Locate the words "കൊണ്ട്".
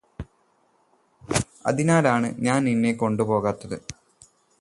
2.93-3.23